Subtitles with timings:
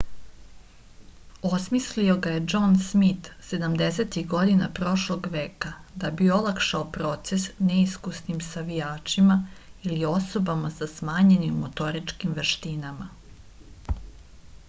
[1.49, 5.71] osmislio ga je džon smit sedamdesetih godina prošlog veka
[6.05, 9.37] da bi olakšao proces neiskusnim savijačima
[9.91, 13.09] ili osobama sa smanjenim motoričkim veštinama